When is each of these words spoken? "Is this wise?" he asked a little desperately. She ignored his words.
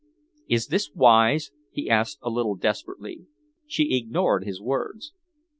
"Is 0.47 0.65
this 0.65 0.91
wise?" 0.95 1.51
he 1.69 1.87
asked 1.87 2.17
a 2.23 2.29
little 2.31 2.55
desperately. 2.55 3.27
She 3.67 3.95
ignored 3.95 4.45
his 4.45 4.59
words. 4.59 5.13